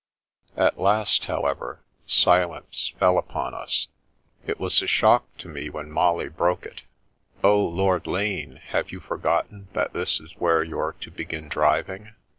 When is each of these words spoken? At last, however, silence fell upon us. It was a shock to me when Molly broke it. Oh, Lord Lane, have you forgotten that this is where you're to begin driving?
At 0.57 0.79
last, 0.79 1.25
however, 1.25 1.81
silence 2.07 2.91
fell 2.97 3.19
upon 3.19 3.53
us. 3.53 3.87
It 4.47 4.59
was 4.59 4.81
a 4.81 4.87
shock 4.87 5.27
to 5.37 5.47
me 5.47 5.69
when 5.69 5.91
Molly 5.91 6.27
broke 6.27 6.65
it. 6.65 6.81
Oh, 7.43 7.63
Lord 7.63 8.07
Lane, 8.07 8.55
have 8.69 8.91
you 8.91 8.99
forgotten 8.99 9.67
that 9.73 9.93
this 9.93 10.19
is 10.19 10.33
where 10.39 10.63
you're 10.63 10.95
to 11.01 11.11
begin 11.11 11.49
driving? 11.49 12.15